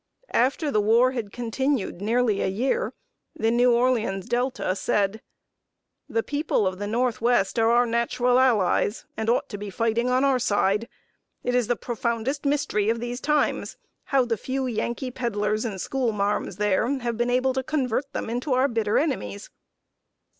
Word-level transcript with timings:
After 0.33 0.71
the 0.71 0.81
war 0.81 1.11
had 1.11 1.31
continued 1.31 2.01
nearly 2.01 2.41
a 2.41 2.47
year, 2.47 2.91
The 3.35 3.51
New 3.51 3.71
Orleans 3.71 4.25
Delta 4.25 4.75
said: 4.75 5.21
"The 6.09 6.23
people 6.23 6.65
of 6.65 6.79
the 6.79 6.87
Northwest 6.87 7.59
are 7.59 7.69
our 7.69 7.85
natural 7.85 8.39
allies, 8.39 9.05
and 9.15 9.29
ought 9.29 9.47
to 9.49 9.59
be 9.59 9.69
fighting 9.69 10.09
on 10.09 10.23
our 10.23 10.39
side. 10.39 10.89
It 11.43 11.53
is 11.53 11.67
the 11.67 11.75
profoundest 11.75 12.47
mystery 12.47 12.89
of 12.89 12.99
these 12.99 13.21
times 13.21 13.77
how 14.05 14.25
the 14.25 14.37
few 14.37 14.65
Yankee 14.65 15.11
peddlers 15.11 15.65
and 15.65 15.79
school 15.79 16.11
marms 16.11 16.55
there 16.55 16.87
have 17.01 17.15
been 17.15 17.29
able 17.29 17.53
to 17.53 17.61
convert 17.61 18.11
them 18.11 18.27
into 18.27 18.53
our 18.53 18.67
bitter 18.67 18.97
enemies." 18.97 19.51